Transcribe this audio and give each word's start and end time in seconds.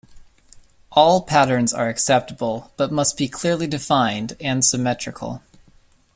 All 0.91 1.21
patterns 1.21 1.75
are 1.75 1.87
acceptable, 1.87 2.71
but 2.75 2.91
must 2.91 3.17
be 3.17 3.27
clearly 3.27 3.67
defined 3.67 4.35
and 4.39 4.65
symmetrical. 4.65 5.43